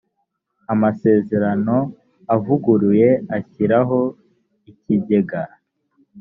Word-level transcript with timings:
amasezerano 0.73 1.77
avuguruye 2.35 3.09
ashyiraho 3.37 3.99
ikigega 4.71 5.41